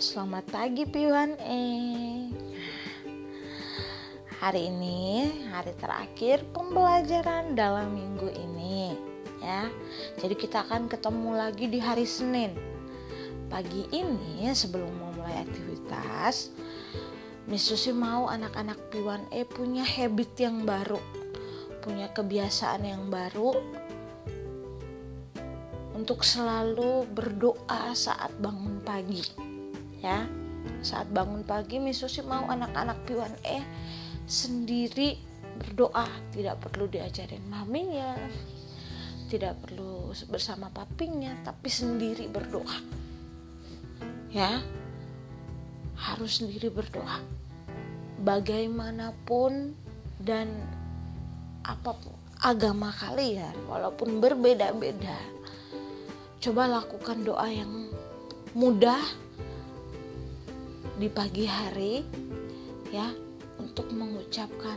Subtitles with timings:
[0.00, 2.32] Selamat pagi Piwan eh.
[4.40, 8.96] Hari ini hari terakhir pembelajaran dalam minggu ini
[9.44, 9.68] ya.
[10.16, 12.56] Jadi kita akan ketemu lagi di hari Senin.
[13.52, 16.48] Pagi ini sebelum memulai aktivitas,
[17.44, 20.96] Miss Susi mau anak-anak Piwan E punya habit yang baru,
[21.84, 23.52] punya kebiasaan yang baru
[25.92, 29.49] untuk selalu berdoa saat bangun pagi
[30.00, 30.24] ya
[30.80, 33.64] saat bangun pagi Miss Susi mau anak-anak piwan eh
[34.24, 35.16] sendiri
[35.60, 36.08] berdoa.
[36.32, 38.16] Tidak perlu diajarin maminya
[39.30, 42.76] tidak perlu bersama papinya tapi sendiri berdoa.
[44.34, 44.58] Ya
[45.94, 47.22] harus sendiri berdoa.
[48.20, 49.78] Bagaimanapun
[50.18, 50.50] dan
[51.62, 55.16] apa pun agama kalian walaupun berbeda-beda
[56.40, 57.92] coba lakukan doa yang
[58.56, 59.00] mudah
[61.00, 62.04] di pagi hari
[62.92, 63.08] ya
[63.56, 64.76] untuk mengucapkan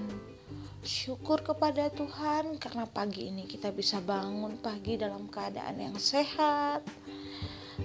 [0.79, 6.79] syukur kepada Tuhan karena pagi ini kita bisa bangun pagi dalam keadaan yang sehat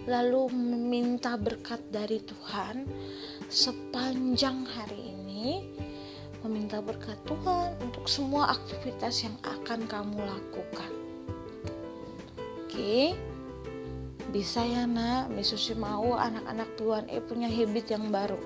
[0.06, 2.86] lalu meminta berkat dari Tuhan
[3.50, 5.74] sepanjang hari ini
[6.46, 10.92] meminta berkat Tuhan untuk semua aktivitas yang akan kamu lakukan
[12.46, 13.18] oke okay?
[14.30, 15.32] Bisa ya nak.
[15.44, 18.38] Susi mau anak-anak Tuan E punya habit yang baru.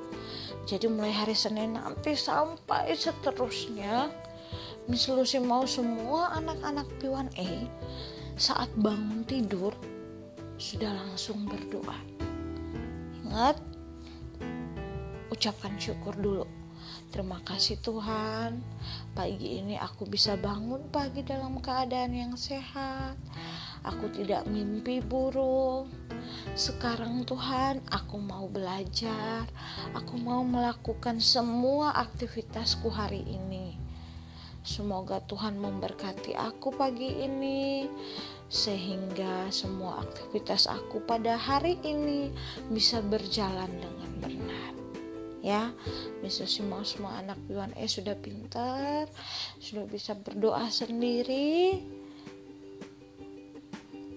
[0.63, 4.07] Jadi mulai hari Senin nanti sampai seterusnya
[4.87, 7.71] Miss Lucy mau semua anak-anak Piwan E
[8.35, 9.71] saat bangun tidur
[10.59, 11.99] sudah langsung berdoa.
[13.23, 13.63] Ingat
[15.31, 16.47] ucapkan syukur dulu.
[17.15, 18.59] Terima kasih Tuhan,
[19.13, 23.21] pagi ini aku bisa bangun pagi dalam keadaan yang sehat.
[23.83, 25.91] Aku tidak mimpi buruk.
[26.55, 29.51] Sekarang Tuhan, aku mau belajar.
[29.95, 33.75] Aku mau melakukan semua aktivitasku hari ini.
[34.63, 37.91] Semoga Tuhan memberkati aku pagi ini
[38.47, 42.31] sehingga semua aktivitas aku pada hari ini
[42.71, 44.73] bisa berjalan dengan benar
[45.43, 45.75] ya
[46.23, 49.11] bisa semua semua anak Piwan E sudah pintar
[49.59, 51.83] sudah bisa berdoa sendiri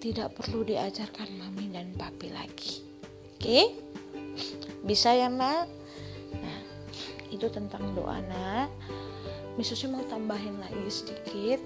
[0.06, 2.86] tidak perlu diajarkan mami dan papi lagi.
[3.34, 3.74] Oke?
[4.86, 5.66] Bisa ya nak?
[6.30, 6.62] Nah
[7.34, 8.70] itu tentang doa nak.
[9.58, 11.58] Miss Susi mau tambahin lagi sedikit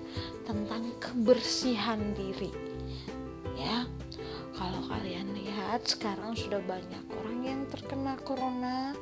[0.48, 2.48] tentang kebersihan diri.
[3.60, 3.84] Ya
[4.56, 8.96] kalau kalian lihat sekarang sudah banyak orang yang terkena corona.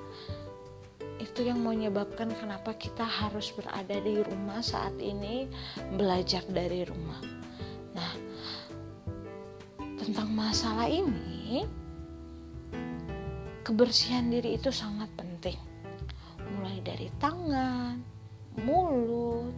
[1.22, 5.46] Itu yang menyebabkan kenapa kita harus berada di rumah saat ini
[5.94, 7.37] belajar dari rumah.
[9.98, 11.66] Tentang masalah ini
[13.66, 15.58] kebersihan diri itu sangat penting.
[16.58, 18.00] Mulai dari tangan,
[18.62, 19.52] mulut,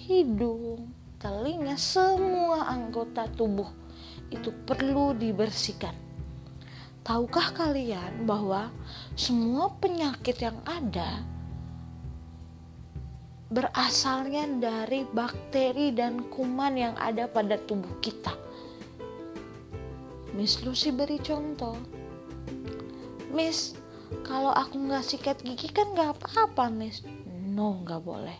[0.00, 0.88] hidung,
[1.20, 3.68] telinga, semua anggota tubuh
[4.30, 6.10] itu perlu dibersihkan
[7.00, 8.68] Tahukah kalian bahwa
[9.16, 11.24] semua penyakit yang ada
[13.48, 18.36] berasalnya dari bakteri dan kuman yang ada pada tubuh kita?
[20.34, 21.76] Miss Lucy beri contoh.
[23.30, 23.78] Miss,
[24.26, 27.02] kalau aku nggak sikat gigi kan nggak apa-apa, Miss.
[27.46, 28.38] No, nggak boleh.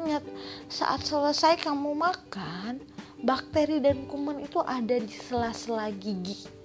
[0.00, 0.24] Ingat,
[0.72, 2.80] saat selesai kamu makan,
[3.20, 6.60] bakteri dan kuman itu ada di sela-sela gigi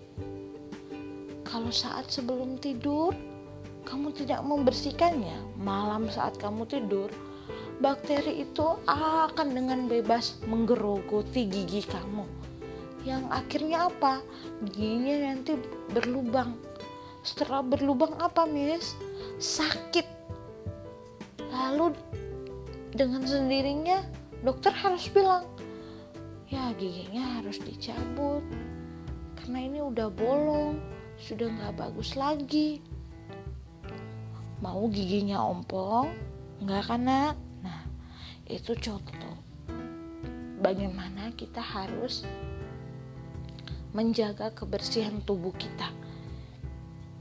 [1.56, 3.16] kalau saat sebelum tidur
[3.88, 7.08] kamu tidak membersihkannya, malam saat kamu tidur,
[7.80, 12.28] bakteri itu akan dengan bebas menggerogoti gigi kamu.
[13.06, 14.26] Yang akhirnya apa?
[14.74, 15.54] Giginya nanti
[15.94, 16.58] berlubang.
[17.22, 18.98] Setelah berlubang apa, Miss?
[19.38, 20.10] Sakit.
[21.54, 21.94] Lalu
[22.98, 24.02] dengan sendirinya
[24.42, 25.46] dokter harus bilang,
[26.46, 28.46] ya giginya harus dicabut
[29.36, 30.78] karena ini udah bolong
[31.18, 32.80] sudah nggak bagus lagi
[34.62, 36.14] mau giginya ompong
[36.64, 37.82] nggak kena nah
[38.46, 39.36] itu contoh
[40.62, 42.24] bagaimana kita harus
[43.96, 45.88] menjaga kebersihan tubuh kita.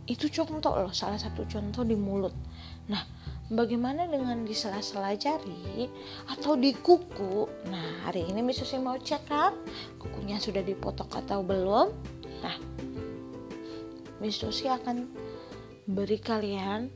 [0.05, 2.35] Itu contoh loh salah satu contoh di mulut.
[2.91, 3.01] Nah
[3.49, 5.89] bagaimana dengan di sela-sela jari
[6.29, 7.47] atau di kuku?
[7.71, 9.55] Nah hari ini misalnya mau cek kan?
[9.97, 11.89] Kukunya sudah dipotong atau belum?
[12.43, 12.57] Nah
[14.19, 15.09] Miss Susi akan
[15.87, 16.91] beri kalian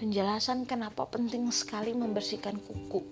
[0.00, 3.04] penjelasan kenapa penting sekali membersihkan kuku.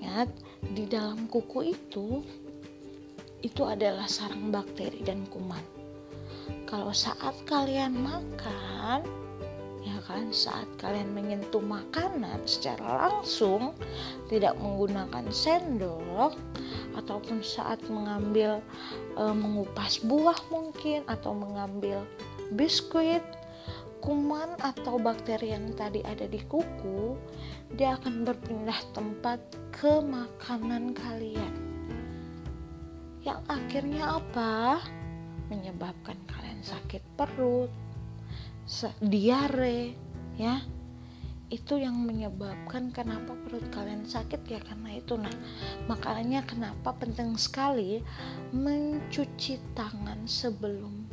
[0.00, 0.32] Ingat,
[0.72, 2.24] di dalam kuku itu
[3.44, 5.62] itu adalah sarang bakteri dan kuman.
[6.66, 9.02] kalau saat kalian makan
[9.86, 13.70] ya kan saat kalian menyentuh makanan secara langsung
[14.26, 16.34] tidak menggunakan sendok
[16.98, 18.58] ataupun saat mengambil
[19.14, 22.02] e, mengupas buah mungkin atau mengambil
[22.58, 23.22] biskuit
[24.02, 27.14] kuman atau bakteri yang tadi ada di kuku
[27.78, 29.38] dia akan berpindah tempat
[29.70, 31.65] ke makanan kalian
[33.26, 34.78] yang akhirnya apa?
[35.50, 37.70] Menyebabkan kalian sakit perut
[39.02, 39.98] diare
[40.38, 40.62] ya.
[41.46, 45.18] Itu yang menyebabkan kenapa perut kalian sakit ya karena itu.
[45.18, 45.34] Nah
[45.90, 47.98] makanya kenapa penting sekali
[48.54, 51.10] mencuci tangan sebelum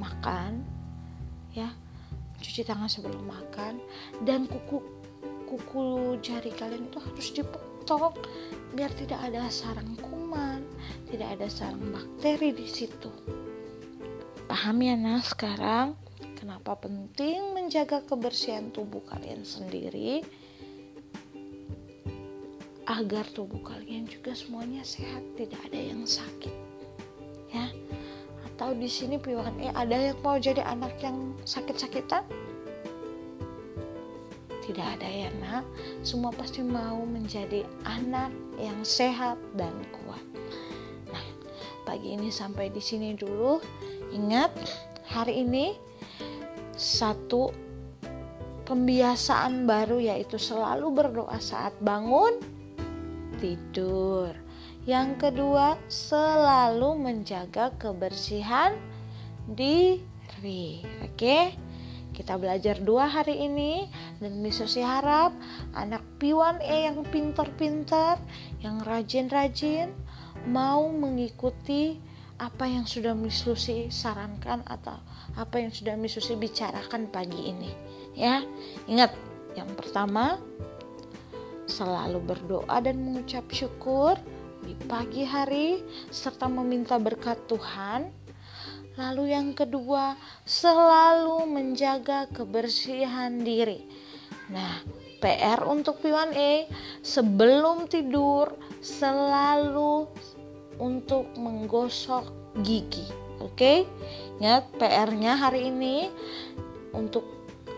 [0.00, 0.64] makan
[1.52, 1.68] ya.
[2.40, 3.76] Cuci tangan sebelum makan
[4.24, 4.80] dan kuku
[5.52, 8.16] kuku jari kalian itu harus dipotong
[8.72, 10.61] biar tidak ada sarang kuman
[11.12, 13.12] tidak ada sarang bakteri di situ
[14.48, 15.94] paham ya nah sekarang
[16.42, 20.26] Kenapa penting menjaga kebersihan tubuh kalian sendiri
[22.90, 26.50] agar tubuh kalian juga semuanya sehat, tidak ada yang sakit.
[27.54, 27.70] Ya.
[28.42, 32.26] Atau di sini piwuhan eh ada yang mau jadi anak yang sakit-sakitan?
[34.66, 35.62] Tidak ada ya, Nak.
[36.02, 40.26] Semua pasti mau menjadi anak yang sehat dan kuat.
[41.82, 43.58] Pagi ini sampai di sini dulu.
[44.14, 44.54] Ingat,
[45.10, 45.74] hari ini
[46.78, 47.50] satu
[48.62, 52.38] pembiasaan baru yaitu selalu berdoa saat bangun
[53.42, 54.30] tidur.
[54.86, 58.78] Yang kedua, selalu menjaga kebersihan
[59.50, 60.82] diri.
[61.02, 61.54] Oke?
[62.12, 63.88] Kita belajar dua hari ini
[64.20, 65.32] dan Susi harap
[65.72, 68.20] anak piwan E yang pintar-pintar,
[68.60, 69.90] yang rajin-rajin
[70.48, 71.98] mau mengikuti
[72.42, 74.98] apa yang sudah Miss Lucy sarankan atau
[75.38, 77.70] apa yang sudah Miss Lucy bicarakan pagi ini
[78.18, 78.42] ya.
[78.90, 79.14] Ingat
[79.54, 80.40] yang pertama
[81.70, 84.18] selalu berdoa dan mengucap syukur
[84.62, 88.10] di pagi hari serta meminta berkat Tuhan.
[88.92, 93.80] Lalu yang kedua selalu menjaga kebersihan diri.
[94.52, 94.84] Nah
[95.22, 96.66] PR untuk P1E
[97.00, 98.52] sebelum tidur
[98.82, 100.10] selalu
[100.82, 102.26] untuk menggosok
[102.66, 103.06] gigi.
[103.38, 103.78] Oke, okay?
[104.42, 106.10] ingat PR-nya hari ini
[106.94, 107.26] untuk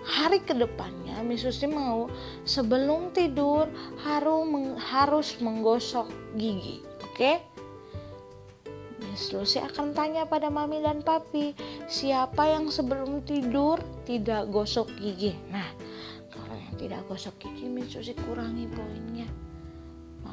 [0.05, 2.13] hari ke depannya Miss Susi mau
[2.45, 3.69] sebelum tidur
[4.05, 6.85] harus meng, harus menggosok gigi.
[7.05, 7.17] Oke?
[7.17, 7.37] Okay?
[9.01, 11.55] Miss Lucy akan tanya pada mami dan papi,
[11.87, 15.33] siapa yang sebelum tidur tidak gosok gigi?
[15.55, 15.71] Nah,
[16.35, 19.29] kalau yang tidak gosok gigi, Miss Lucy kurangi poinnya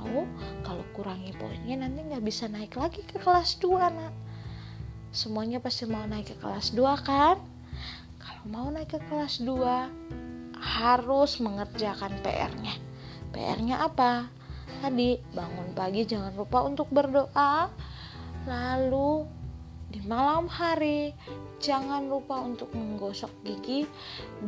[0.01, 0.25] mau
[0.65, 4.13] kalau kurangi poinnya nanti nggak bisa naik lagi ke kelas 2 nak.
[5.13, 7.37] Semuanya pasti mau naik ke kelas 2 kan?
[8.17, 12.73] Kalau mau naik ke kelas 2 harus mengerjakan PR-nya
[13.31, 14.27] PR-nya apa?
[14.81, 17.69] Tadi bangun pagi jangan lupa untuk berdoa.
[18.49, 19.25] Lalu
[19.91, 21.13] di malam hari
[21.61, 23.85] jangan lupa untuk menggosok gigi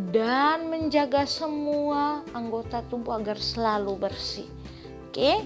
[0.09, 4.49] dan menjaga semua anggota tubuh agar selalu bersih
[5.13, 5.45] Oke.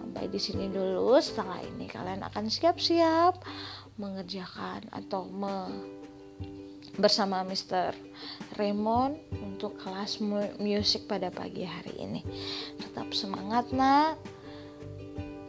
[0.00, 1.20] Sampai di sini dulu.
[1.20, 3.44] Setelah ini kalian akan siap-siap
[4.00, 5.68] mengerjakan atau me
[6.96, 7.92] bersama Mr.
[8.56, 10.16] Raymond untuk kelas
[10.56, 12.24] musik pada pagi hari ini.
[12.80, 14.16] Tetap semangat nak.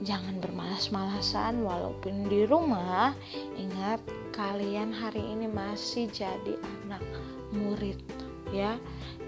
[0.03, 3.15] Jangan bermalas-malasan walaupun di rumah.
[3.55, 4.03] Ingat
[4.36, 7.00] kalian hari ini masih jadi anak
[7.55, 7.95] murid
[8.51, 8.75] ya.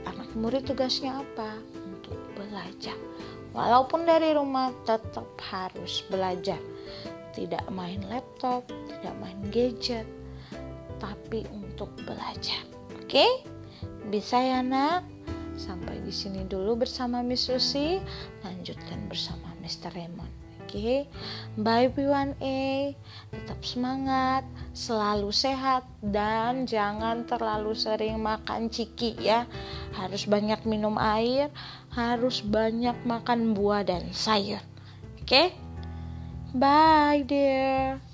[0.04, 1.56] Anak murid tugasnya apa?
[1.88, 3.00] Untuk belajar
[3.58, 6.62] Walaupun dari rumah tetap harus belajar.
[7.34, 10.06] Tidak main laptop, tidak main gadget,
[11.02, 12.62] tapi untuk belajar.
[13.02, 13.26] Oke?
[14.14, 15.02] Bisa ya, Nak?
[15.58, 17.98] Sampai di sini dulu bersama Miss Susi,
[18.46, 19.90] lanjutkan bersama Mr.
[19.98, 20.30] Raymond.
[20.68, 21.00] Oke, okay?
[21.58, 22.94] bye P1A,
[23.32, 24.46] tetap semangat,
[24.78, 29.50] selalu sehat dan jangan terlalu sering makan ciki ya.
[29.98, 31.50] Harus banyak minum air,
[31.90, 34.62] harus banyak makan buah dan sayur.
[35.18, 35.26] Oke?
[35.26, 35.48] Okay?
[36.54, 38.07] Bye dear.